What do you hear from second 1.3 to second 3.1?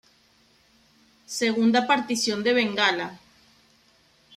Segunda partición de Bengala